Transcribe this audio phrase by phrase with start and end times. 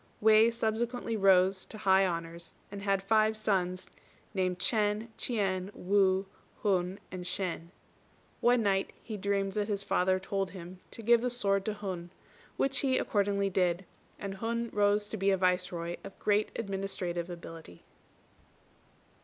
[0.19, 3.87] _"Wei subsequently rose to high honours, and had five sons
[4.33, 6.25] named Ch'ên, Ch'ien, Wu,
[6.63, 7.67] Hun, and Shên.
[8.39, 12.09] One night he dreamt that his father told him to give the sword to Hun,
[12.57, 13.85] which he accordingly did;
[14.17, 17.83] and Hun rose to be a Viceroy of great administrative ability.